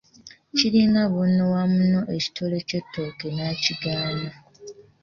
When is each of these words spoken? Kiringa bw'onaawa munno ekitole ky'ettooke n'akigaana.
Kiringa 0.55 1.03
bw'onaawa 1.11 1.61
munno 1.73 2.01
ekitole 2.17 2.57
ky'ettooke 2.67 3.27
n'akigaana. 3.35 4.29